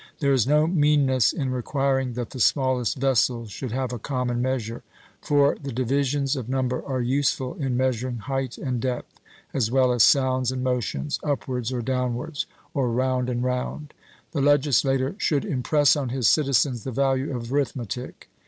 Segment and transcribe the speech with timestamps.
[0.19, 4.81] There is no meanness in requiring that the smallest vessels should have a common measure;
[5.21, 9.19] for the divisions of number are useful in measuring height and depth,
[9.53, 13.93] as well as sounds and motions, upwards or downwards, or round and round.
[14.31, 18.27] The legislator should impress on his citizens the value of arithmetic.